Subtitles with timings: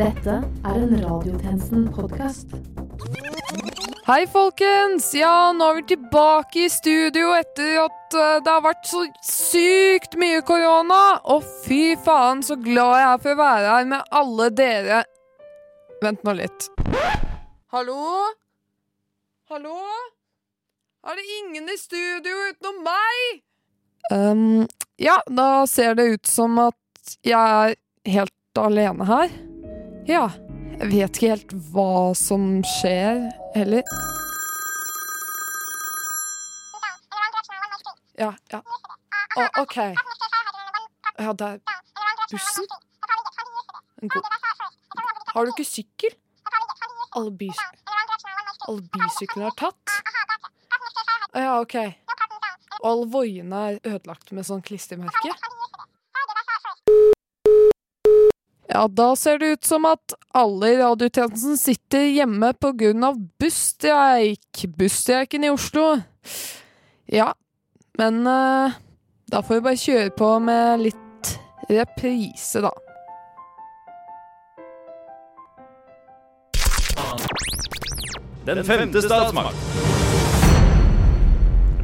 [0.00, 2.54] Dette er en Radiotjenesten-podkast.
[4.06, 5.10] Hei, folkens!
[5.12, 10.16] Ja, nå er vi tilbake i studio etter at eh, det har vært så sykt
[10.22, 11.18] mye korona.
[11.34, 15.02] Og fy faen, så glad jeg er for å være her med alle dere.
[16.00, 16.70] Vent nå litt.
[17.76, 18.00] Hallo?
[19.52, 19.76] Hallo?
[21.12, 23.44] Er det ingen i studio utenom meg?
[24.08, 24.64] Um,
[24.96, 27.76] ja, da ser det ut som at jeg er
[28.16, 29.40] helt alene her.
[30.10, 30.24] Ja.
[30.80, 33.20] Jeg vet ikke helt hva som skjer,
[33.54, 33.84] heller.
[38.18, 38.60] Ja, ja.
[39.38, 39.76] Å, OK.
[41.20, 41.60] Ja, det er
[42.32, 42.66] bussen.
[45.30, 46.16] Har du ikke sykkel?
[47.14, 47.62] Alle, bys
[48.66, 49.94] alle bysyklene er tatt?
[51.38, 51.76] Ja, OK.
[52.80, 55.36] Og alle voiene er ødelagt med sånn klistremerke?
[58.72, 63.16] Ja, da ser det ut som at alle i radiotjenesten sitter hjemme på grunn av
[63.42, 64.62] busstreik.
[64.78, 65.96] Busstreiken i Oslo.
[67.10, 67.32] Ja,
[67.98, 68.70] men uh,
[69.26, 71.34] da får vi bare kjøre på med litt
[71.66, 72.70] reprise, da.
[78.46, 79.56] Den femte statsmakt.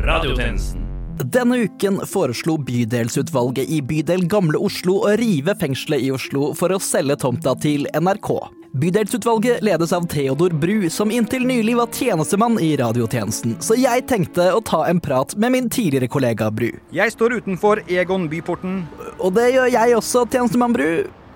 [0.07, 0.86] Radiotjenesten.
[1.25, 6.81] Denne uken foreslo bydelsutvalget i bydel Gamle Oslo å rive fengselet i Oslo for å
[6.83, 8.29] selge tomta til NRK.
[8.77, 14.51] Bydelsutvalget ledes av Theodor Bru, som inntil nylig var tjenestemann i radiotjenesten, så jeg tenkte
[14.53, 16.69] å ta en prat med min tidligere kollega Bru.
[16.93, 18.83] Jeg står utenfor Egon byporten.
[19.17, 20.91] Og det gjør jeg også, tjenestemann Bru.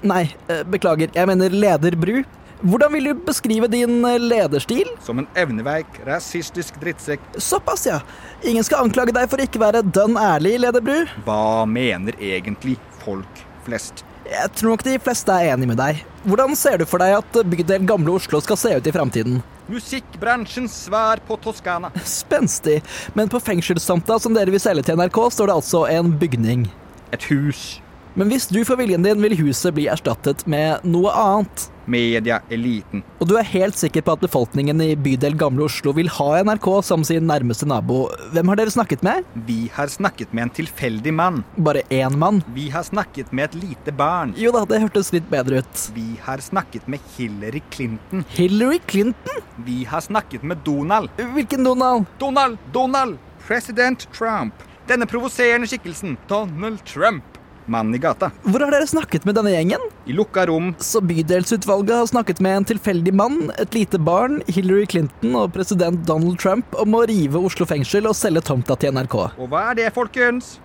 [0.04, 2.20] Nei, eh, beklager, jeg mener leder Bru.
[2.60, 4.88] Hvordan vil du beskrive din eh, lederstil?
[5.04, 7.22] Som en evneveik, rasistisk drittsekk.
[7.40, 8.00] Såpass, ja.
[8.44, 10.98] Ingen skal anklage deg for ikke være dønn ærlig, leder Bru.
[11.24, 14.04] Hva mener egentlig folk flest?
[14.28, 16.04] Jeg tror nok de fleste er enig med deg.
[16.28, 19.40] Hvordan ser du for deg at bydel Gamle Oslo skal se ut i framtiden?
[19.72, 21.94] Musikkbransjens svar på Toskana.
[22.04, 22.82] Spenstig.
[23.16, 26.68] Men på fengselstomta som dere vil selge til NRK, står det altså en bygning.
[27.16, 27.80] Et hus.
[28.18, 31.70] Men hvis du får viljen din, vil huset bli erstattet med noe annet.
[31.90, 33.02] Medieeliten.
[33.20, 36.68] Og du er helt sikker på at befolkningen i bydel Gamle Oslo vil ha NRK
[36.86, 38.04] som sin nærmeste nabo.
[38.34, 39.26] Hvem har dere snakket med?
[39.48, 41.42] Vi har snakket med en tilfeldig mann.
[41.56, 42.42] Bare én mann?
[42.54, 44.34] Vi har snakket med et lite barn.
[44.38, 45.86] Jo da, det hørtes litt bedre ut.
[45.96, 48.24] Vi har snakket med Hillary Clinton.
[48.36, 49.42] Hillary Clinton?
[49.66, 51.10] Vi har snakket med Donald.
[51.34, 52.06] Hvilken Donald?
[52.18, 52.58] Donald!
[52.72, 53.18] Donald!
[53.46, 54.54] President Trump.
[54.86, 56.16] Denne provoserende skikkelsen.
[56.28, 57.39] Donald Trump.
[57.66, 58.30] Mannen i gata.
[58.46, 59.82] Hvor har dere snakket med denne gjengen?
[60.08, 60.72] I lukka rom.
[60.82, 66.02] Så bydelsutvalget har snakket med en tilfeldig mann, et lite barn, Hillary Clinton og president
[66.08, 69.16] Donald Trump om å rive Oslo fengsel og selge tomta til NRK.
[69.38, 70.56] Og hva er det, folkens?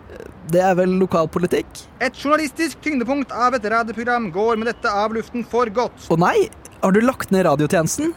[0.52, 1.68] Det er vel lokalpolitikk?
[2.06, 6.08] Et journalistisk tyngdepunkt av et radioprogram går med dette av luften for godt.
[6.10, 6.48] Å nei,
[6.82, 8.14] har du lagt ned radiotjenesten?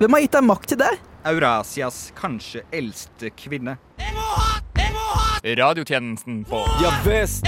[0.00, 0.90] Hvem har gitt deg makt til det?
[1.30, 3.76] Eurasias kanskje eldste kvinne.
[4.00, 4.58] Jeg må ha!
[4.80, 5.26] Jeg må ha!
[5.64, 7.44] Radiotjenesten på Ja visst!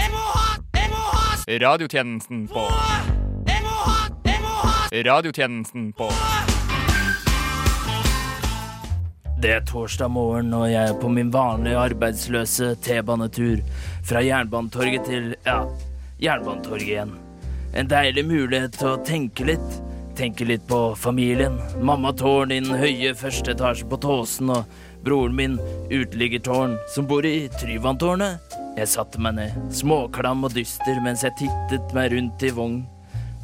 [1.48, 2.68] Radiotjenesten på
[4.92, 6.10] Radiotjenesten på
[9.42, 13.58] Det er torsdag morgen, og jeg er på min vanlige arbeidsløse T-banetur
[14.06, 15.64] fra Jernbanetorget til ja,
[16.22, 17.18] Jernbanetorget igjen.
[17.74, 19.78] En deilig mulighet til å tenke litt.
[20.14, 21.58] Tenke litt på familien.
[21.82, 25.58] Mamma Tårn i den høye første etasje på Tåsen, og broren min
[25.90, 28.61] uteliggertårn, som bor i Tryvanntårnet.
[28.72, 32.78] Jeg satte meg ned, småklam og dyster, mens jeg tittet meg rundt i vogn.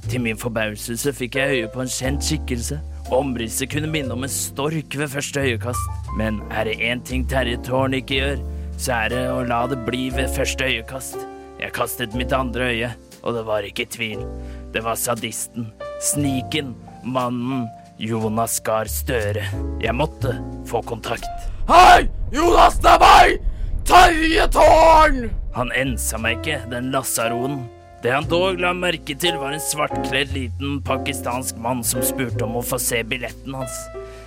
[0.08, 2.78] Til min forbauselse fikk jeg øye på en kjent skikkelse.
[3.12, 5.98] Omrisset kunne minne om en stork ved første øyekast.
[6.16, 8.40] Men er det én ting Terje Tårn ikke gjør,
[8.80, 11.20] så er det å la det bli ved første øyekast.
[11.60, 12.90] Jeg kastet mitt andre øye,
[13.20, 14.24] og det var ikke tvil.
[14.72, 15.68] Det var sadisten,
[16.08, 16.72] sniken,
[17.04, 17.66] mannen,
[18.00, 19.44] Jonas Gahr Støre.
[19.84, 20.38] Jeg måtte
[20.70, 21.28] få kontakt.
[21.68, 22.08] Hei!
[22.32, 23.57] Jonas, det er meg!
[23.88, 25.30] Terje Tårn!
[25.54, 27.62] Han ensa meg ikke, den lasaroen.
[28.02, 32.58] Det han dog la merke til, var en svartkledd liten pakistansk mann som spurte om
[32.60, 33.78] å få se billetten hans.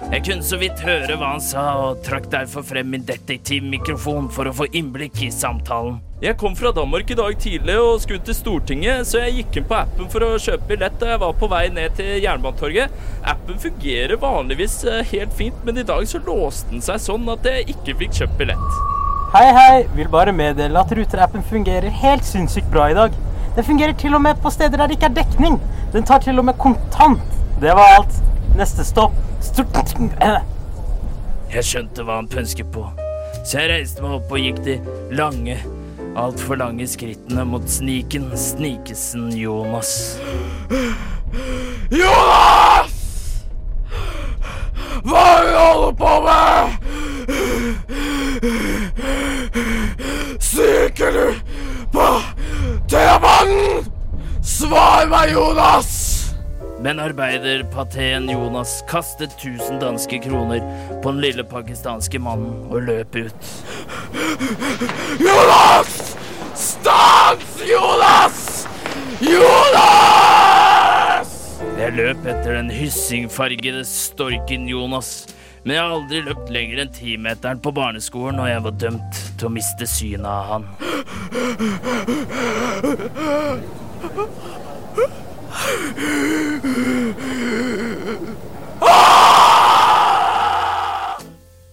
[0.09, 4.49] Jeg kunne så vidt høre hva han sa, og trakk derfor frem min detektivmikrofon for
[4.49, 5.99] å få innblikk i samtalen.
[6.25, 9.69] Jeg kom fra Danmark i dag tidlig og skulle til Stortinget, så jeg gikk inn
[9.69, 12.97] på appen for å kjøpe billett da jeg var på vei ned til Jernbanetorget.
[13.29, 17.45] Appen fungerer vanligvis eh, helt fint, men i dag så låste den seg sånn at
[17.45, 18.81] jeg ikke fikk kjøpt billett.
[19.31, 19.87] Hei, hei.
[19.95, 23.13] Vil bare meddele at ruterappen fungerer helt sinnssykt bra i dag.
[23.55, 25.55] Den fungerer til og med på steder der det ikke er dekning.
[25.93, 27.23] Den tar til og med kontant.
[27.61, 28.17] Det var alt.
[28.59, 29.93] Neste stopp Stort...
[31.51, 32.83] Jeg skjønte hva han pønsket på,
[33.47, 34.75] så jeg reiste meg opp og gikk de
[35.15, 35.55] lange,
[36.19, 40.19] altfor lange skrittene mot sniken Snikesen Jonas.
[42.03, 42.97] Jonas!
[45.07, 46.50] Hva er det du holder på med?
[52.91, 53.85] T-banen?
[54.43, 55.91] Svar meg, Jonas!
[56.81, 60.59] Men arbeiderpateen Jonas kastet 1000 danske kroner
[61.03, 63.51] på den lille pakistanske mannen og løp ut.
[65.23, 66.15] Jonas!
[66.57, 68.67] Stans, Jonas!
[69.23, 71.31] Jonas!
[71.79, 75.29] Jeg løp etter den hyssingfargede storken Jonas,
[75.63, 79.45] men jeg har aldri løpt lenger enn timeteren på barneskolen, og jeg var dømt til
[79.49, 80.63] å miste synet av han.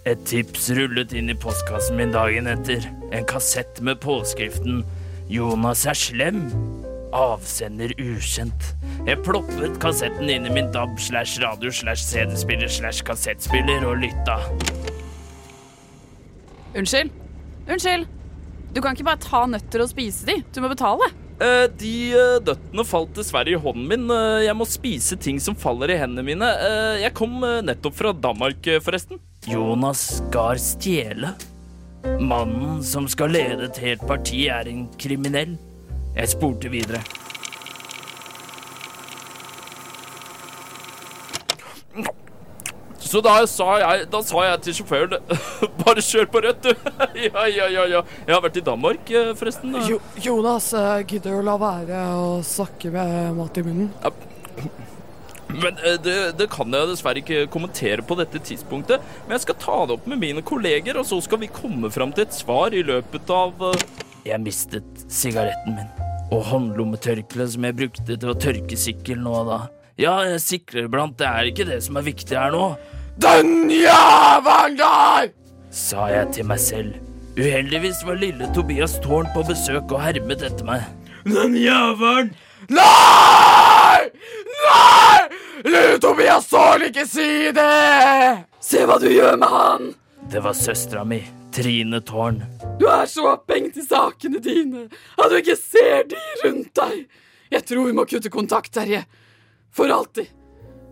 [0.09, 2.85] Et tips rullet inn i postkassen min dagen etter.
[3.13, 4.85] En kassett med påskriften
[5.29, 6.78] 'Jonas er slem'.
[7.17, 8.73] Avsender ukjent.
[9.07, 14.37] Jeg ploppet kassetten inn i min DAB slash radio slash CD-spiller slash kassettspiller og lytta.
[16.77, 17.11] Unnskyld.
[17.69, 18.07] Unnskyld.
[18.75, 20.37] Du kan ikke bare ta nøtter og spise de.
[20.53, 21.09] Du må betale.
[21.39, 24.09] Eh, de eh, nøttene falt dessverre i hånden min.
[24.13, 26.49] Eh, jeg må spise ting som faller i hendene mine.
[26.67, 29.23] Eh, jeg kom eh, nettopp fra Danmark, eh, forresten.
[29.49, 31.33] Jonas Gahr Stjele.
[32.19, 35.57] Mannen som skal lede et helt parti, er en kriminell.
[36.17, 37.03] Jeg spurte videre.
[43.09, 45.15] Så da sa jeg, da sa jeg til sjåføren
[45.81, 46.91] Bare kjør på rødt, du.
[47.29, 48.03] ja, ja, ja, ja.
[48.27, 49.79] Jeg har vært i Danmark, eh, forresten.
[49.89, 53.89] Jo, Jonas, eh, gidder du la være å snakke med mat i munnen?
[55.49, 59.07] Men eh, det, det kan jeg dessverre ikke kommentere på dette tidspunktet.
[59.25, 62.13] Men jeg skal ta det opp med mine kolleger, og så skal vi komme fram
[62.13, 63.73] til et svar i løpet av
[64.27, 69.59] Jeg mistet sigaretten min og håndlommetørkleet som jeg brukte til å tørke sykkelen nå da.
[69.99, 72.67] Ja, jeg sikler iblant, det er ikke det som er viktig her nå.
[73.19, 75.31] Den jævelen der!
[75.75, 76.99] Sa jeg til meg selv.
[77.39, 80.85] Uheldigvis var lille Tobias Tårn på besøk og hermet etter meg.
[81.27, 82.31] Den jævelen!
[82.69, 84.11] Nei!
[84.63, 85.19] Nei!
[85.65, 88.45] Lille Tobias Tårn, ikke si det!
[88.63, 89.93] Se hva du gjør med han!
[90.29, 91.23] Det var søstera mi,
[91.55, 92.43] Trine Tårn.
[92.81, 94.87] Du er så opphengt i sakene dine
[95.17, 97.07] at du ikke ser de rundt deg.
[97.53, 99.05] Jeg tror vi må kutte kontakt, Terje.
[99.73, 100.29] For alltid.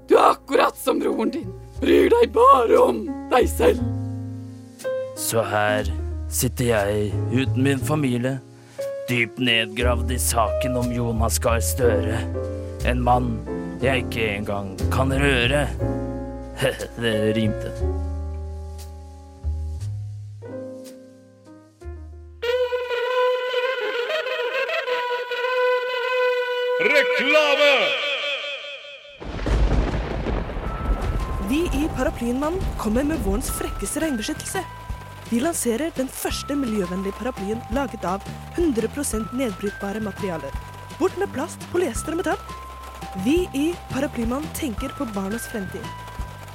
[0.08, 1.50] Du er akkurat som broren din.
[1.81, 3.82] Bryr deg bare om deg selv.
[5.17, 5.88] Så her
[6.32, 8.38] sitter jeg uten min familie,
[9.11, 12.20] dypt nedgravd i saken om Jonas Gahr Støre.
[12.87, 13.37] En mann
[13.82, 15.67] jeg ikke engang kan røre.
[17.03, 17.73] Det rimte.
[32.26, 34.58] Paraplyenmannen kommer med vårens frekkeste regnbeskyttelse.
[35.31, 38.25] Vi lanserer den første miljøvennlige paraplyen laget av
[38.58, 40.55] 100% nedbrytbare materialer.
[40.99, 42.40] Bort med plast, polyester og metall.
[43.23, 45.84] Vi i Paraplymannen tenker på barnas fremtid.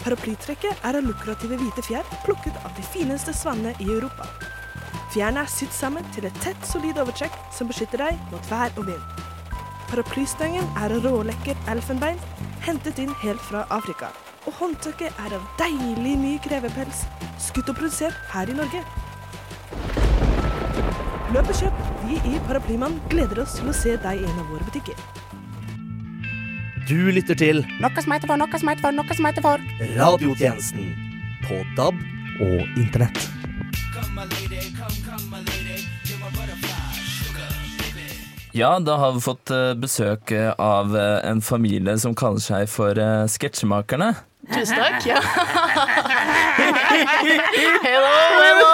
[0.01, 4.27] Paraplytrekket er av lukrative hvite fjær plukket av de fineste svannene i Europa.
[5.13, 8.91] Fjærene er sydd sammen til et tett, solid overtrekk som beskytter deg mot vær og
[8.91, 9.24] vind.
[9.88, 12.19] Paraplystangen er av rålekker elfenbein,
[12.67, 14.12] hentet inn helt fra Afrika.
[14.50, 17.03] Og håndtaket er av deilig myk revepels,
[17.41, 18.81] skutt og produsert her i Norge.
[21.31, 21.83] Løp og kjøp.
[22.07, 24.98] Vi i Paraplymann gleder oss til å se deg i en av våre butikker.
[26.89, 29.69] Du lytter til Noe som heter for, noe som heter for, noe som heter for.
[29.93, 30.89] Radiotjenesten
[31.45, 32.01] på DAB
[32.41, 33.21] og Internett.
[38.53, 42.67] Ja, da har vi fått eh, besøk eh, av eh, en familie som kaller seg
[42.72, 42.98] for
[43.31, 44.12] Sketsjemakerne.
[44.51, 45.05] Tusen takk.
[45.05, 45.22] Ja.
[47.86, 48.72] hello, hello.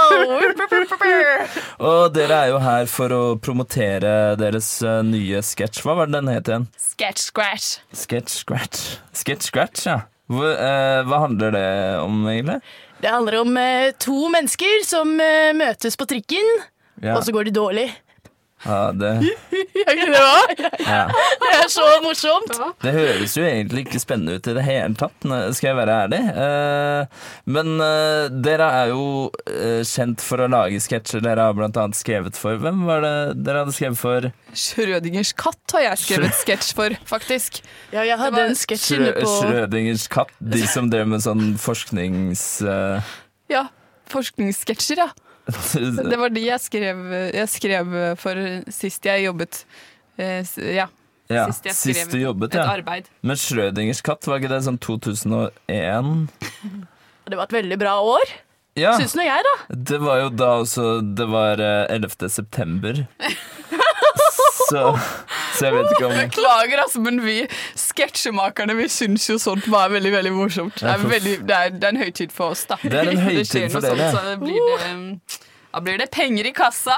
[1.84, 4.70] Og dere er jo her for å promotere deres
[5.06, 5.84] nye sketsj.
[5.86, 6.66] Hva var det den het igjen?
[6.82, 7.68] Sketch scratch.
[7.94, 8.86] Sketch Scratch.
[9.14, 10.00] Sketch Scratch, ja.
[10.32, 11.68] Hva, eh, hva handler det
[12.04, 12.58] om, egentlig?
[13.04, 16.48] Det handler om eh, to mennesker som eh, møtes på trikken,
[17.04, 17.14] Ja.
[17.20, 17.88] og så går de dårlig.
[18.66, 19.10] Ja, det,
[19.88, 20.70] Er ikke det bra?
[20.82, 21.02] ja.
[21.42, 22.56] Det er så morsomt.
[22.82, 26.22] det høres jo egentlig ikke spennende ut i det hele tatt, skal jeg være ærlig.
[26.44, 29.04] Eh, men eh, dere er jo
[29.46, 31.22] eh, kjent for å lage sketsjer.
[31.26, 33.14] Dere har blant annet skrevet for Hvem var det
[33.46, 34.30] dere hadde skrevet for?
[34.58, 37.62] Schrødingers katt har jeg skrevet sketsj for, faktisk.
[37.94, 40.34] Ja, jeg hadde en sketsj inne på Schrødingers katt.
[40.42, 42.48] De som drev med sånn forsknings...
[43.48, 43.68] Ja,
[44.12, 45.27] forskningssketsjer, ja.
[46.12, 48.42] Det var de jeg skrev, jeg skrev for
[48.74, 49.64] sist jeg jobbet.
[50.18, 50.44] Eh,
[50.78, 50.90] Ja.
[51.28, 52.68] Ja, Sist jeg sist skrev du jobbet, et ja.
[52.72, 53.10] arbeid.
[53.20, 56.14] Men Schrødingers katt, var ikke det sånn 2001?
[57.28, 58.30] Det var et veldig bra år.
[58.80, 58.94] Ja.
[58.96, 59.56] Syns nå jeg, da.
[59.90, 60.86] Det var jo da også
[61.18, 62.30] Det var eh, 11.
[62.32, 63.02] september.
[64.70, 64.84] så,
[65.58, 67.42] så jeg vet ikke om Beklager, altså, men vi
[67.80, 70.80] sketsjemakerne vi syns jo sånt var veldig veldig morsomt.
[70.80, 72.78] Det er, veldig, det er, det er en høytid for oss, da.
[72.84, 74.12] Det er en høytid for dere.
[74.14, 75.37] Sånt, så det blir det,
[75.78, 76.96] da blir det penger i kassa.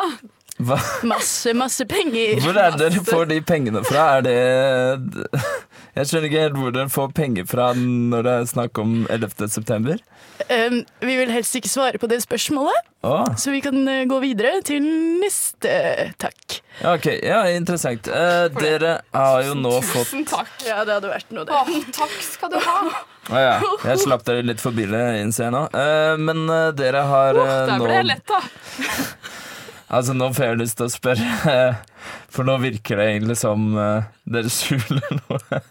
[0.60, 0.78] Hva?
[1.08, 2.40] Masse, masse penger.
[2.44, 4.06] Hvor er det dere får de pengene fra?
[4.20, 4.36] Er det
[5.98, 9.50] Jeg skjønner ikke helt hvor dere får penger fra når det er snakk om 11.
[9.52, 10.00] september.
[10.48, 13.28] Um, vi vil helst ikke svare på det spørsmålet, oh.
[13.36, 14.86] så vi kan eh, gå videre til
[15.20, 15.74] neste
[16.24, 16.62] takk.
[16.80, 17.10] ja, ok.
[17.20, 18.08] Ja, interessant.
[18.08, 20.56] Uh, dere har jo nå fått takk.
[20.64, 21.84] Ja, det hadde vært noe, det.
[22.00, 22.80] takk skal du ha.
[23.30, 23.58] Å ja.
[23.90, 25.66] Jeg slapp dere litt for billig, innser jeg nå.
[25.74, 28.42] Uh, men uh, dere har eh, Der nå ble jeg lett, da.
[29.90, 31.62] Altså, nå får jeg lyst til å spørre,
[32.34, 35.62] for nå virker det egentlig som dere skjuler noe.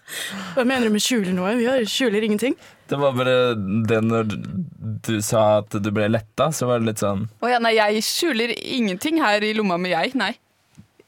[0.57, 1.53] Hva mener du med skjuler noe?
[1.55, 2.57] Vi har skjuler ingenting.
[2.91, 3.37] Det var bare
[3.87, 4.35] det når
[5.07, 8.03] du sa at du ble letta, så var det litt sånn Å ja, nei, jeg
[8.09, 10.19] skjuler ingenting her i lomma med jeg.
[10.19, 10.33] Nei.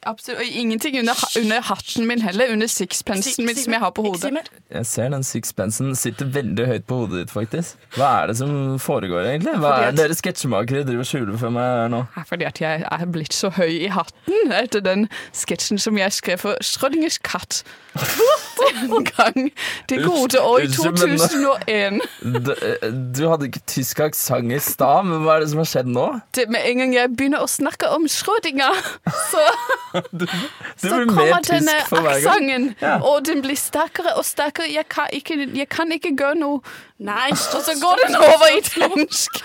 [0.06, 0.40] Absolutt.
[0.40, 2.52] Og ingenting under, under hatten min heller.
[2.52, 4.48] Under sixpensen min som jeg har på hodet.
[4.72, 7.76] Jeg ser den sixpensen sitter veldig høyt på hodet ditt, faktisk.
[7.98, 9.58] Hva er det som foregår, egentlig?
[9.60, 12.04] Hva er det dere sketsjmakere driver og skjuler for meg her nå?
[12.30, 15.04] Fordi at jeg er blitt så høy i hatten etter den
[15.36, 17.60] sketsjen som jeg skrev for Schrødingers katt.
[18.80, 19.50] Den gang.
[19.88, 22.00] Det gode år i Unnskyld, men- 2001.
[22.46, 25.68] Du, eh, du hadde ikke tysk aksent i stad, men hva er det som har
[25.70, 26.06] skjedd nå?
[26.36, 28.76] Det, med en gang jeg begynner å snakke om Schrødinger,
[29.30, 29.44] så,
[30.20, 30.26] Du
[30.80, 32.98] så kommer denne aksenten, Ja.
[33.00, 34.68] og den blir sterkere og sterkere.
[34.72, 36.60] Jeg kan ikke, jeg kan ikke gjøre noe.
[36.98, 39.40] Nei, og så går den over i dansk.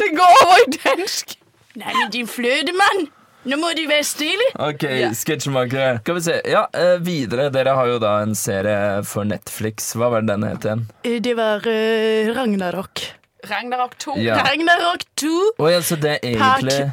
[0.00, 1.36] Den går over i dansk.
[1.78, 3.08] Nei, men din flødemann!
[3.46, 6.00] Nå må du være stilig Ok, sketsjemakere.
[6.02, 6.38] Skal vi se.
[6.50, 7.48] Ja, eh, videre.
[7.54, 9.92] Dere har jo da en serie for Netflix.
[9.94, 10.86] Hva var det den het igjen?
[11.06, 13.04] Eh, Det var uh, Ragnarok.
[13.48, 14.16] Ragnarok 2.
[14.26, 14.40] Ja.
[14.42, 15.34] Ragnarok 2.
[15.62, 16.88] Å ja, så det er egentlig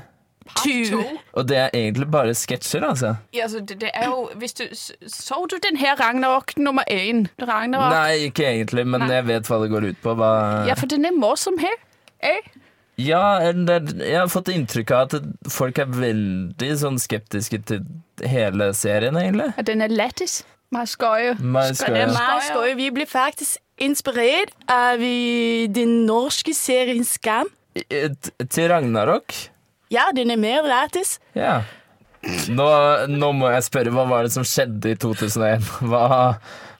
[0.61, 0.99] Two.
[1.33, 3.15] Og det er egentlig bare sketsjer, altså?
[3.33, 4.63] Ja, altså, det, det er jo Hvis du
[5.09, 7.25] Så du den her Ragnarok nummer én?
[7.41, 7.95] Ragnarok?
[7.95, 9.15] Nei, ikke egentlig, men Nei.
[9.17, 10.13] jeg vet hva det går ut på.
[10.19, 10.29] Hva...
[10.69, 11.73] Ja, for den er morsom her.
[12.21, 12.45] Eh?
[13.01, 17.83] Ja, jeg har fått inntrykk av at folk er veldig sånn skeptiske til
[18.23, 19.51] hele serien, egentlig.
[19.59, 20.43] At den er lættis.
[20.75, 21.35] Skøje.
[21.39, 21.93] Meget skøje.
[21.93, 22.73] Det er meget skøy.
[22.75, 27.47] Vi blir faktisk inspirert av den norske serien Skam.
[27.75, 29.33] Til Ragnarok?
[29.91, 31.19] Ja, den er mer lættis.
[31.35, 31.61] Ja.
[32.49, 32.67] Nå,
[33.11, 35.67] nå må jeg spørre, hva var det som skjedde i 2001?
[35.91, 36.05] Hva,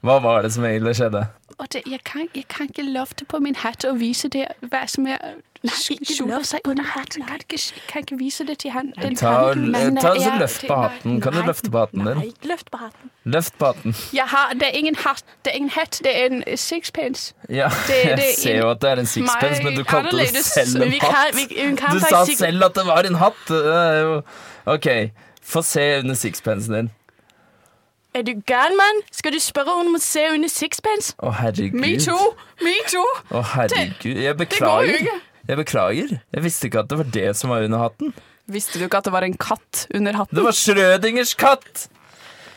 [0.06, 1.26] hva var det som egentlig skjedde?
[1.58, 4.84] Og det, jeg, kan, jeg kan ikke løfte på min hatt og vise det hva
[4.92, 5.38] som er
[5.70, 7.22] skjuler seg under hatten.
[7.22, 8.94] Jeg kan ikke, kan ikke vise det til han.
[9.02, 11.22] Den Ta, kan, men ta så er- Løft på hatten.
[11.22, 12.34] Kan du løfte på hatten din?
[12.44, 13.12] Løft på hatten.
[13.26, 13.96] Løft på hatten.
[14.14, 17.34] Jeg har, det er ingen hatt, det er ingen hatt, det er en sixpence.
[17.50, 20.18] Ja, Det- jeg det er ser jo at det er en sixpence, men du kalte
[20.18, 21.94] det selv en hatt.
[21.94, 23.34] Du sa selv at det var en hatt.
[23.48, 24.24] Det
[24.66, 24.88] OK,
[25.44, 26.92] få se under sixpencen din.
[28.16, 29.02] Er du gal, mann?
[29.12, 31.14] Skal du spørre om å se under sixpence?
[31.20, 31.74] Å, herregud.
[31.82, 32.30] Me too!
[32.64, 33.04] Me too!
[33.36, 34.22] Å, herregud.
[34.24, 35.16] Jeg går jo ikke.
[35.46, 36.16] Jeg beklager.
[36.34, 38.14] Jeg visste ikke at det var det som var under hatten.
[38.50, 40.38] Visste du ikke at det var en katt under hatten?
[40.38, 41.88] Det var Schrødingers katt!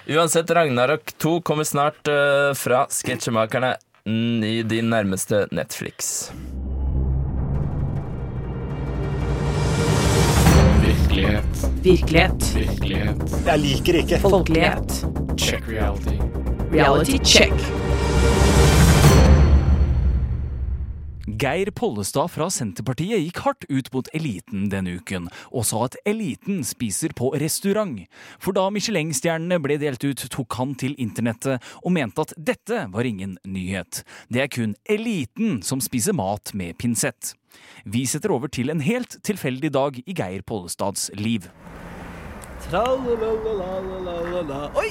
[0.09, 3.75] Uansett, Ragnarok 2 kommer snart uh, fra Sketsjemakerne
[4.09, 6.31] i din nærmeste Netflix.
[10.81, 11.69] Virkelighet.
[11.85, 12.49] Virkelighet.
[12.57, 13.37] Virkelighet.
[13.47, 15.05] Jeg liker ikke Folkelighet.
[15.37, 16.17] Check reality.
[16.73, 17.88] Reality check.
[21.37, 26.63] Geir Pollestad fra Senterpartiet gikk hardt ut mot eliten denne uken, og sa at eliten
[26.65, 27.99] spiser på restaurant.
[28.41, 33.09] For da Michelin-stjernene ble delt ut, tok han til internettet og mente at dette var
[33.09, 34.05] ingen nyhet.
[34.33, 37.35] Det er kun eliten som spiser mat med pinsett.
[37.85, 41.51] Vi setter over til en helt tilfeldig dag i Geir Pollestads liv.
[44.81, 44.89] Oi!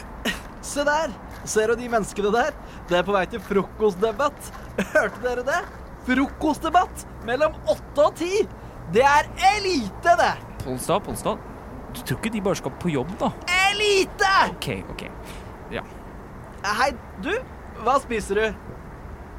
[0.62, 1.18] Se der!
[1.48, 2.56] Ser du de menneskene der?
[2.90, 4.54] Det er på vei til frokostdebatt.
[4.94, 5.66] Hørte dere det?
[6.08, 8.46] Frokostdebatt mellom åtte og ti!
[8.96, 10.34] Det er elite, det!
[10.64, 11.42] Polstad, Polstad.
[11.96, 13.32] du tror ikke de bare skal på jobb, da?
[13.68, 14.30] Elite!
[14.54, 15.04] Ok, ok.
[15.72, 15.84] Ja.
[16.80, 17.34] Hei, du.
[17.84, 18.46] Hva spiser du?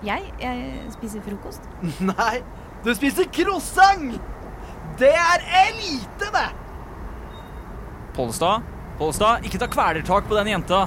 [0.05, 1.65] Jeg, jeg spiser frokost.
[2.13, 2.43] Nei,
[2.85, 4.19] du spiser croissant!
[4.99, 6.47] Det er elite, det!
[8.19, 8.67] Pollestad,
[8.99, 10.85] Pollestad, ikke ta kvelertak på den jenta.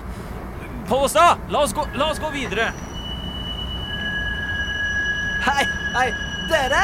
[0.89, 2.69] Pollestad, la oss gå, la oss gå videre.
[5.41, 5.63] Hei,
[5.95, 6.09] hei,
[6.49, 6.81] dere!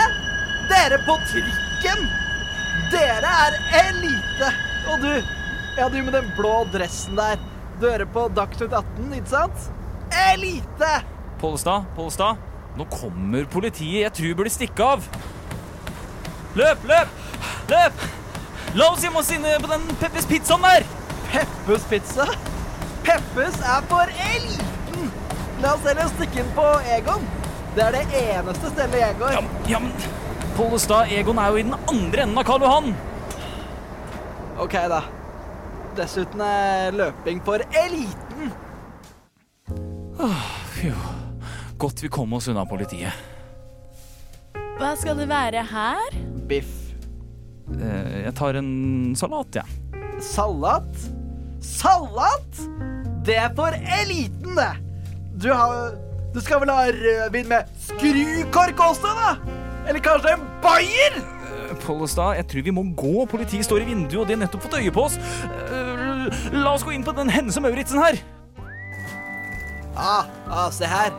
[0.65, 2.07] Dere på trikken!
[2.89, 4.49] Dere er elite!
[4.89, 5.11] Og du,
[5.77, 7.37] ja, du med den blå dressen der.
[7.77, 9.69] Du hører på Dagsnytt 18, ikke sant?
[10.23, 10.91] Elite!
[11.37, 12.41] Pollestad, Pollestad,
[12.77, 14.01] Nå kommer politiet.
[14.07, 15.05] Jeg tror vi burde stikke av.
[16.57, 17.13] Løp, løp!
[17.69, 18.05] Løp!
[18.73, 20.89] La oss gjemme oss inne på den Peppes pizzaen der!
[21.29, 22.31] Peppes pizza?
[23.05, 25.11] Peppes er for eliten!
[25.61, 27.36] La oss heller stikke inn på Egon.
[27.77, 29.35] Det er det eneste stedet jeg går.
[29.69, 29.91] Ja, men
[30.57, 32.87] Pollestad, Egon er jo i den andre enden av Karl Johan.
[34.57, 35.03] OK, da.
[35.97, 38.49] Dessuten er løping for eliten.
[40.17, 40.89] Åh, fy.
[41.77, 43.13] Godt vi kom oss unna politiet.
[44.79, 46.17] Hva skal det være her?
[46.49, 46.73] Biff.
[47.77, 50.01] Eh, Jeg tar en salat, jeg.
[50.25, 51.05] Salat?
[51.61, 52.61] Salat?
[53.27, 54.71] Det er for eliten, det!
[55.37, 55.93] Du, har,
[56.37, 59.31] du skal vel ha rødvin med skrukork også, da?
[59.89, 61.17] Eller kanskje en bayer?
[61.17, 63.25] Eh, Pollestad, jeg tror vi må gå.
[63.31, 65.17] Politiet står i vinduet, og de har nettopp fått øye på oss.
[65.17, 68.19] Eh, La oss gå inn på den Hennes og Mauritzen her.
[69.97, 71.09] Ah, ah, se her.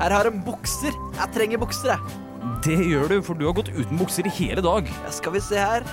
[0.00, 0.96] Her har de bukser.
[1.14, 2.22] Jeg trenger bukser, jeg.
[2.66, 4.88] Det gjør du, for du har gått uten bukser i hele dag.
[5.04, 5.86] Ja, skal vi se her.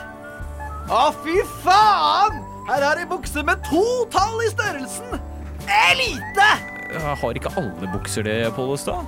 [0.90, 2.42] Å, fy faen!
[2.68, 5.20] Her har de bukser med to tall i størrelsen.
[5.68, 6.73] Elite!
[7.02, 9.08] Har ikke alle bukser det, Pollestad.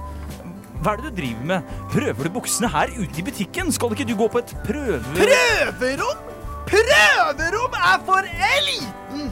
[0.84, 1.70] Hva er det du driver med?
[1.94, 3.72] Prøver du buksene her ute i butikken?
[3.74, 5.00] Skal ikke du gå på et prøve...
[5.15, 6.25] Prøverom?
[6.70, 9.30] Prøverom er for eliten!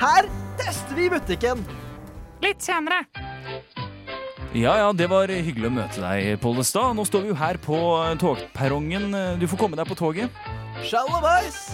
[0.00, 0.28] Her
[0.60, 1.62] tester vi butikken.
[2.42, 3.04] Litt senere.
[4.52, 6.92] Ja, ja, det var hyggelig å møte deg, Pollestad.
[6.98, 7.78] Nå står vi jo her på
[8.20, 9.14] togperrongen.
[9.40, 10.42] Du får komme deg på toget.
[10.84, 11.70] Shalabais!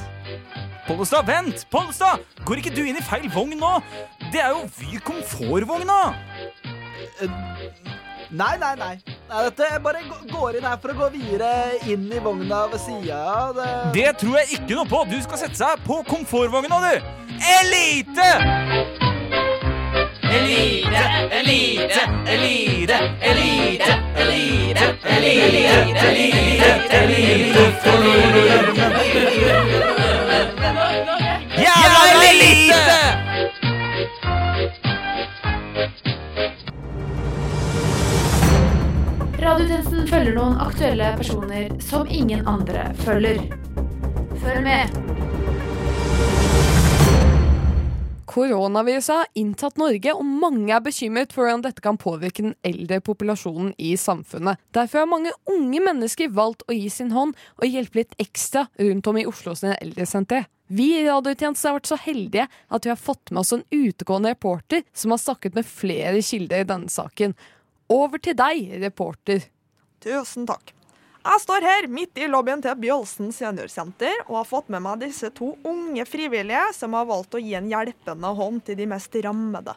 [0.89, 1.67] Pollestad, vent!
[1.71, 2.23] Pollestad!
[2.49, 3.75] Går ikke du inn i feil vogn nå?
[4.33, 5.99] Det er jo Vy komfortvogna!
[8.29, 8.95] Nei, nei, nei.
[9.29, 11.51] nei dette jeg bare går inn her for å gå videre
[11.93, 13.69] inn i vogna ved sida av det.
[13.99, 15.03] Det tror jeg ikke noe på!
[15.13, 16.95] Du skal sette seg på komfortvogna, du!
[17.59, 18.31] Elite!
[20.39, 21.05] Elite,
[21.37, 22.03] elite,
[22.33, 22.97] elite,
[23.29, 23.93] elite, elite,
[24.25, 26.09] elite, elite, elite.
[26.09, 27.89] elite, elite, elite!
[39.39, 43.41] Radiotjenesten følger noen aktuelle personer som ingen andre følger.
[44.43, 44.99] Følg med.
[48.29, 53.01] Koronaviruset har inntatt Norge, og mange er bekymret for hvordan dette kan påvirke den eldre
[53.03, 54.61] populasjonen i samfunnet.
[54.77, 59.11] Derfor har mange unge mennesker valgt å gi sin hånd og hjelpe litt ekstra rundt
[59.11, 60.45] om i Oslo sine eldresentre.
[60.69, 64.35] Vi i Radiotjenesten har vært så heldige at vi har fått med oss en utegående
[64.35, 67.33] reporter som har snakket med flere kilder i denne saken.
[67.89, 69.47] Over til deg, reporter.
[70.05, 70.75] Tusen takk.
[71.29, 75.29] Jeg står her midt i lobbyen til Bjølsen seniorsenter og har fått med meg disse
[75.37, 79.75] to unge frivillige som har valgt å gi en hjelpende hånd til de mest rammede,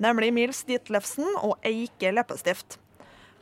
[0.00, 2.78] nemlig Mils Ditlevsen og Eike Leppestift.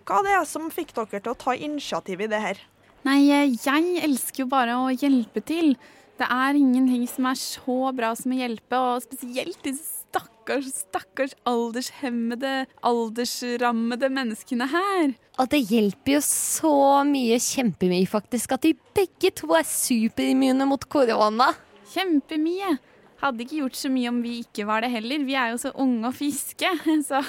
[0.07, 2.63] Hva er det som fikk dere til å ta initiativ i det her?
[3.07, 5.75] Nei, jeg elsker jo bare å hjelpe til.
[6.23, 11.33] Det er ingenting som er så bra som å hjelpe, og spesielt disse stakkars, stakkars
[11.49, 12.53] aldershemmede,
[12.87, 15.17] aldersrammede menneskene her.
[15.43, 16.77] Og det hjelper jo så
[17.09, 21.51] mye, kjempemye faktisk, at de begge to er superimmune mot korona.
[21.91, 22.77] Kjempemye.
[23.23, 25.27] Hadde ikke gjort så mye om vi ikke var det heller.
[25.27, 26.71] Vi er jo så unge og friske,
[27.09, 27.25] så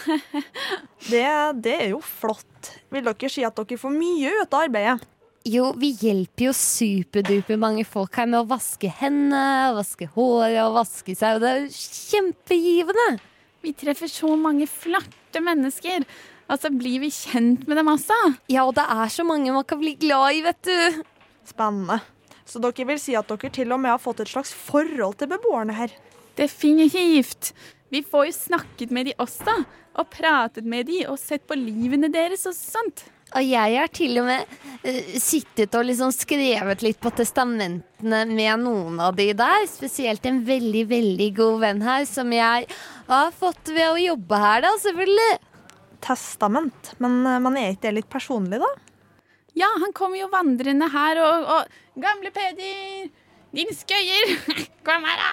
[1.10, 1.26] Det,
[1.66, 2.76] det er jo flott.
[2.94, 5.10] Vil dere si at dere får mye ut av arbeidet?
[5.44, 10.78] Jo, vi hjelper jo superduper mange folk her med å vaske hendene, vaske håret og
[10.78, 11.74] vaske seg, og det er jo
[12.14, 13.08] kjempegivende.
[13.64, 16.06] Vi treffer så mange flotte mennesker.
[16.52, 18.16] Og så blir vi kjent med dem også.
[18.52, 21.04] Ja, og det er så mange man kan bli glad i, vet du.
[21.48, 22.00] Spennende.
[22.48, 25.32] Så dere vil si at dere til og med har fått et slags forhold til
[25.32, 25.92] beboerne her?
[26.40, 27.52] Definitivt.
[27.92, 29.58] Vi får jo snakket med de også,
[30.00, 33.08] og pratet med de og sett på livene deres og sånt.
[33.34, 34.46] Og jeg har til og med
[34.86, 39.66] uh, sittet og liksom skrevet litt på testamentene med noen av de der.
[39.70, 42.68] Spesielt en veldig, veldig god venn her, som jeg
[43.10, 45.34] har fått ved å jobbe her, da, selvfølgelig.
[46.04, 46.82] Testament?
[47.04, 48.72] Men, uh, man er ikke det litt personlig, da?
[49.58, 51.64] Ja, han kommer jo vandrende her og, og
[52.02, 53.10] Gamle Peder!
[53.54, 54.26] Din skøyer!
[54.86, 55.32] Kom her, da!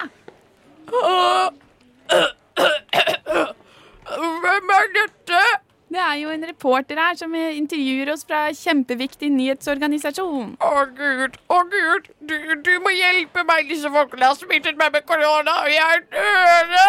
[4.11, 5.41] Hvem er dette?
[5.91, 10.53] Det er jo en reporter her som intervjuer oss fra kjempeviktig nyhetsorganisasjon.
[10.63, 13.67] Å, Gud, å, Gud, du, du må hjelpe meg.
[13.67, 16.87] Disse folkene har smittet meg med korona, og jeg er døende.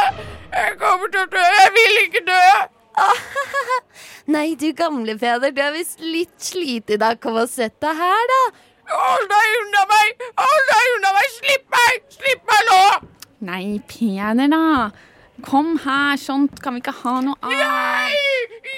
[0.55, 1.43] Jeg kommer til å dø.
[1.59, 2.47] Jeg vil ikke dø.
[4.37, 7.19] Nei, du gamle Peder, du er visst litt sliten i dag.
[7.23, 8.43] Kom og sett deg her, da.
[8.93, 10.29] Hold deg unna meg!
[10.39, 11.33] Hold deg unna meg!
[11.41, 12.05] Slipp meg!
[12.21, 12.83] Slipp meg nå!
[13.51, 14.67] Nei, Peder, da.
[15.43, 17.53] Kom her, sånt kan vi ikke ha noe av.
[17.53, 18.13] Nei!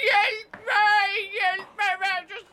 [0.05, 1.17] Hjelp meg!
[1.39, 1.97] Hjelp meg!
[2.03, 2.45] Vær så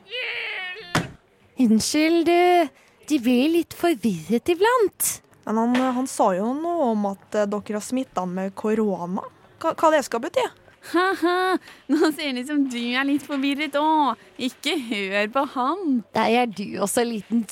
[1.61, 2.69] Unnskyld, du.
[3.11, 5.11] De blir litt forvirret iblant.
[5.45, 9.25] Men han, han sa jo noe om at eh, dere har smitta han med korona.
[9.61, 10.45] Hva, hva det skal bety?
[10.91, 11.57] Ha-ha,
[11.93, 14.21] nå ser det ut som du er litt forvirret òg.
[14.41, 16.01] Ikke hør på han.
[16.17, 17.43] Der er du også en liten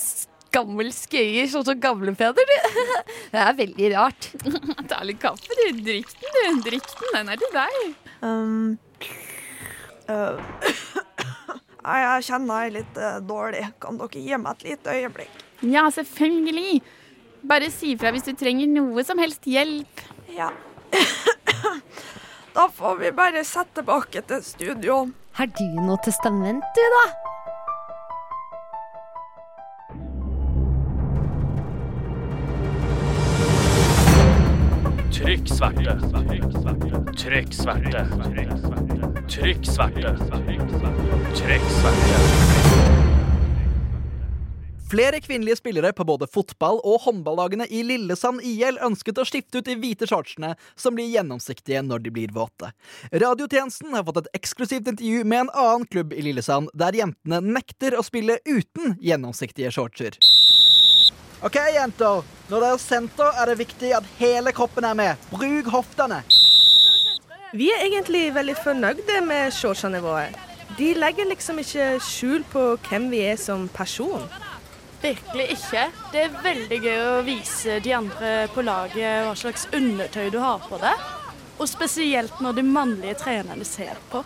[0.53, 2.51] gammel skøyer, sånn som gamlefeder.
[2.51, 2.85] du.
[3.33, 4.29] Det er veldig rart.
[4.91, 5.81] Ta litt kaffe, du.
[5.85, 6.69] Drikk den, du.
[6.69, 7.12] Drikk den.
[7.17, 7.77] Den er til deg.
[8.21, 8.77] Um,
[10.12, 10.39] uh,
[11.89, 13.65] jeg kjenner jeg er litt uh, dårlig.
[13.83, 15.45] Kan dere gi meg et lite øyeblikk?
[15.69, 16.81] Ja, selvfølgelig.
[17.49, 20.05] Bare si fra hvis du trenger noe som helst hjelp.
[20.35, 20.51] Ja.
[22.59, 24.95] Da får vi bare sette tilbake til studio.
[25.38, 27.28] Har du noe testament, du, da?
[35.19, 35.93] Trykk sverte.
[37.19, 38.03] Trykk sverte.
[39.27, 40.13] Trykk sverte.
[41.36, 42.13] Trykk sverte.
[44.89, 49.67] Flere kvinnelige spillere på både fotball- og håndballagene i Lillesand IL ønsket å skifte ut
[49.67, 52.71] de hvite shortsene, som blir gjennomsiktige når de blir våte.
[53.12, 57.99] Radiotjenesten har fått et eksklusivt intervju med en annen klubb i Lillesand, der jentene nekter
[57.99, 60.15] å spille uten gjennomsiktige shortser.
[61.39, 62.23] OK, jenter.
[62.49, 65.28] Når dere senter, er det viktig at hele kroppen er med.
[65.32, 66.17] Bruk hoftene.
[67.56, 70.36] Vi er egentlig veldig fornøyde med shortsnivået.
[70.78, 74.25] De legger liksom ikke skjul på hvem vi er som person.
[74.99, 75.86] Virkelig ikke.
[76.12, 80.60] Det er veldig gøy å vise de andre på laget hva slags undertøy du har
[80.67, 81.08] på deg.
[81.56, 84.25] Og spesielt når de mannlige trenerne ser på.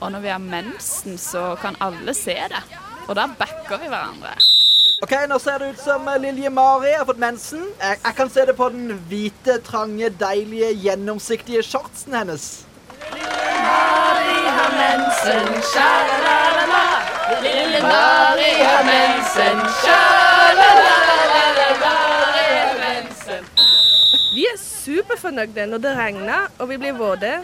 [0.00, 2.64] Og når vi har mensen, så kan alle se det.
[3.06, 4.34] Og da backer vi hverandre.
[5.04, 7.66] Ok, Nå ser det ut som Lilje Mari har fått mensen.
[7.76, 12.44] Jeg, jeg kan se det på den hvite, trange, deilige, gjennomsiktige shortsen hennes.
[13.12, 16.86] Mari har mensen, sha-la-la-la-la.
[17.44, 19.60] Lille Mari har mensen,
[22.86, 23.44] mensen.
[24.32, 27.34] Vi er superfornøyde når det regner og vi blir våte.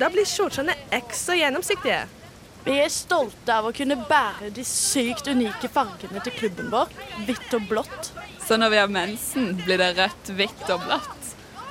[0.00, 2.00] Da blir shortsene ekstra gjennomsiktige.
[2.60, 6.90] Vi er stolte av å kunne bære de sykt unike fargene til klubben vår.
[7.24, 8.10] Hvitt og blått.
[8.44, 11.30] Så når vi har mensen, blir det rødt, hvitt og blått.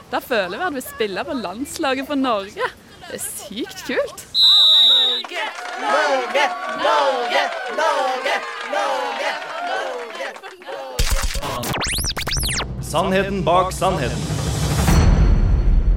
[0.10, 2.66] Da føler vi at vi spiller på landslaget for Norge.
[3.06, 4.26] Det er sykt kult.
[4.90, 5.46] Norge,
[5.84, 6.46] Norge,
[6.82, 7.44] Norge,
[7.78, 8.36] Norge,
[8.74, 9.32] Norge.
[12.90, 14.22] Sannheten bak sannheten.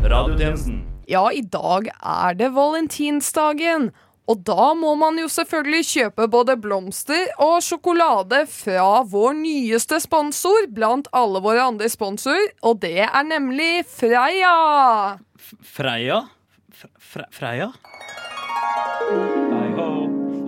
[0.05, 0.83] Radiotjenesten.
[1.09, 3.93] Ja, i dag er det valentinsdagen.
[4.33, 10.71] Og da må man jo selvfølgelig kjøpe både blomster og sjokolade fra vår nyeste sponsor
[10.73, 15.21] blant alle våre andre sponsorer, og det er nemlig Freia.
[15.61, 16.23] Freia?
[16.73, 17.69] Fre Freia?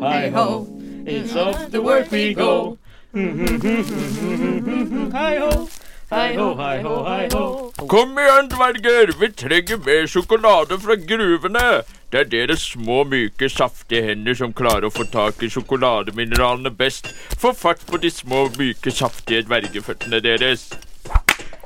[0.01, 0.65] Hei ho,
[1.05, 2.79] it's off to work we go.
[5.19, 5.69] Hei ho,
[6.15, 7.45] hei ho, hei ho, hei ho.
[7.91, 9.13] Kom igjen, dverger!
[9.21, 11.67] Vi trenger mer sjokolade fra gruvene!
[12.13, 17.11] Det er deres små, myke, saftige hender som klarer å få tak i sjokolademineralene best.
[17.43, 20.69] Få fart på de små, myke, saftige dvergeføttene deres.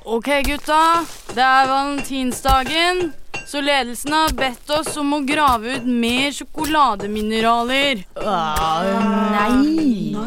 [0.09, 1.05] OK, gutta.
[1.37, 3.11] Det er valentinsdagen,
[3.45, 8.07] så ledelsen har bedt oss om å grave ut mer sjokolademineraler.
[9.37, 10.18] nei.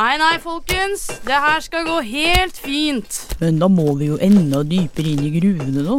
[0.00, 1.02] Nei, nei, folkens.
[1.28, 3.18] Det her skal gå helt fint.
[3.36, 5.96] Men da må vi jo enda dypere inn i gruvene, da.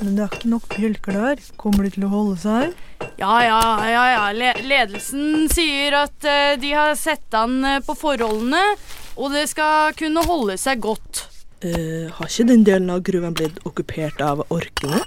[0.00, 1.44] Men det er ikke nok bjølker der.
[1.60, 2.74] Kommer de til å holde seg?
[3.20, 4.24] Ja, ja, ja, ja.
[4.34, 8.64] Le ledelsen sier at eh, de har sett an eh, på forholdene,
[9.14, 11.28] og det skal kunne holde seg godt.
[11.62, 15.04] Uh, har ikke den delen av gruven blitt okkupert av orkene?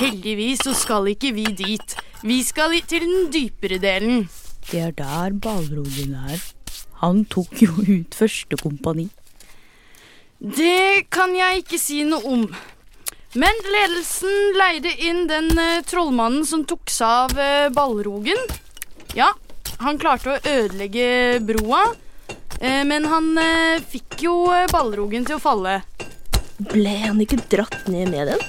[0.00, 2.00] Heldigvis så skal ikke vi dit.
[2.24, 4.30] Vi skal til den dypere delen.
[4.72, 6.40] Det er der Balrogen er.
[7.02, 9.08] Han tok jo ut første kompani.
[10.36, 12.46] Det kan jeg ikke si noe om.
[13.36, 17.04] Men ledelsen leide inn den eh, trollmannen som tok seg
[17.34, 18.40] av eh, ballrogen.
[19.16, 19.30] Ja,
[19.82, 21.82] han klarte å ødelegge broa,
[22.60, 25.82] eh, men han eh, fikk jo eh, ballrogen til å falle.
[26.56, 28.46] Ble han ikke dratt ned med den?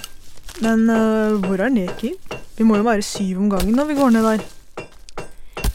[0.63, 2.13] Men eh, hvor er Neki?
[2.57, 4.45] Vi må jo være syv om gangen når vi går ned der.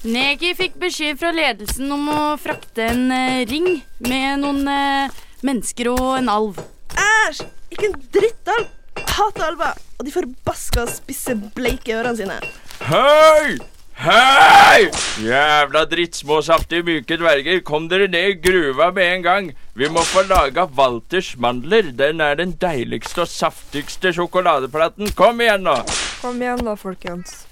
[0.03, 3.69] Neki fikk beskjed fra ledelsen om å frakte en eh, ring
[4.03, 5.13] med noen eh,
[5.47, 6.57] mennesker og en alv.
[6.99, 7.45] Æsj!
[7.71, 8.65] Ikke en drittalv!
[8.99, 9.77] Hater alver!
[10.01, 12.41] Og de forbaska spisse, bleike ørene sine.
[12.89, 13.61] Hei!
[14.03, 14.89] Hei!
[15.23, 17.61] Jævla drittsmå, saftige, myke dverger.
[17.63, 19.53] Kom dere ned i gruva med en gang.
[19.79, 21.93] Vi må få laga Walters mandler.
[21.95, 25.15] Den er den deiligste og saftigste sjokoladeplaten.
[25.15, 25.79] Kom igjen, nå.
[26.25, 27.45] Kom igjen da, folkens.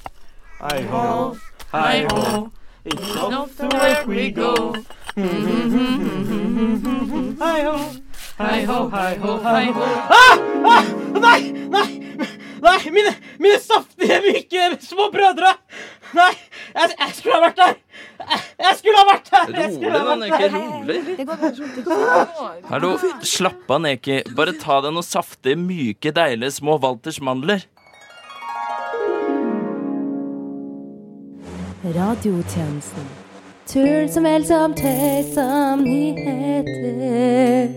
[0.59, 1.31] Hei ho,
[1.73, 2.51] hei ho,
[2.85, 4.75] it's off to work we go.
[7.41, 7.77] Hei ho,
[8.39, 9.83] hei ho, hei ho, hi ho.
[10.19, 10.39] Ah!
[10.73, 10.85] Ah!
[11.21, 11.91] Nei, nei,
[12.63, 15.53] nei, mine, mine saftige, myke små brødre.
[16.17, 16.33] Nei,
[16.75, 17.75] jeg, jeg skulle ha vært der.
[18.21, 19.47] Jeg, jeg skulle ha vært der.
[19.57, 20.45] Rolig da, Neki.
[20.55, 21.01] Rolig.
[22.71, 22.95] Hallo,
[23.27, 24.23] slapp av, Neki.
[24.37, 27.67] Bare ta deg noen saftige, myke, deilige små Walters mandler.
[31.85, 33.05] Radiotjenesten.
[33.67, 37.69] Tull som helst som tøy som nyheter.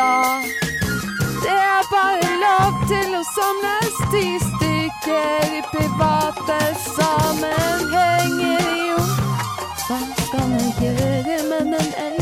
[0.00, 0.42] Da?
[1.44, 9.02] Det er bare lov til å samles ti stykker i private sammenhenger, jo.
[9.84, 12.19] Hva skal jeg gjøre med den ellevte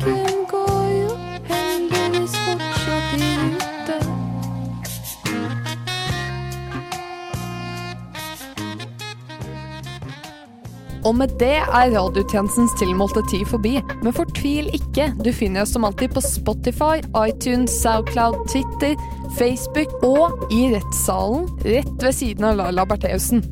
[0.00, 1.10] Trikken går jo
[1.50, 3.98] heldigvis fortsatt i rute.
[11.04, 13.76] Og med det er radiotjenestens tilmålte tid forbi.
[14.02, 18.96] Men fortvil ikke, du finner oss som alltid på Spotify, iTunes, Soundcloud, Twitter,
[19.36, 23.44] Facebook og i rettssalen rett ved siden av Laila Bertheussen.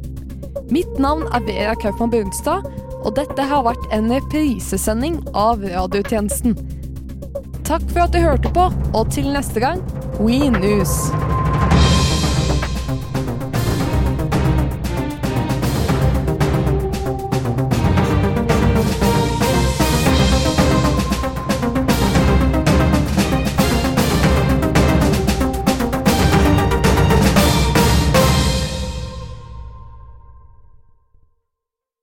[0.72, 2.64] Mitt navn er Vera Kaupmann Brunstad,
[3.04, 6.56] og dette har vært en reprisesending av radiotjenesten.
[7.68, 9.84] Takk for at du hørte på, og til neste gang,
[10.18, 11.37] We News!